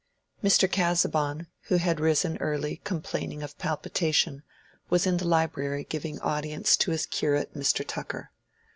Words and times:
Mr. 0.43 0.67
Casaubon, 0.67 1.45
who 1.65 1.75
had 1.75 1.99
risen 1.99 2.35
early 2.37 2.77
complaining 2.77 3.43
of 3.43 3.55
palpitation, 3.59 4.41
was 4.89 5.05
in 5.05 5.17
the 5.17 5.27
library 5.27 5.83
giving 5.83 6.19
audience 6.21 6.75
to 6.77 6.89
his 6.89 7.05
curate 7.05 7.53
Mr. 7.53 7.85
Tucker. 7.85 8.31